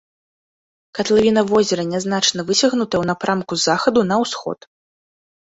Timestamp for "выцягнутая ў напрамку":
2.47-3.53